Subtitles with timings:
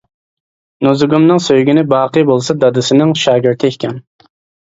[0.85, 4.01] نۇزۇگۇمنىڭ سۆيگىنى باقى بولسا دادىسىنىڭ شاگىرتى ئىكەن.